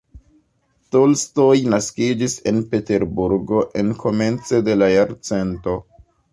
[0.95, 5.81] Tolstoj naskiĝis en Peterburgo en komence de la jarcento.